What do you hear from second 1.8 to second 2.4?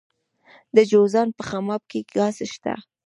کې ګاز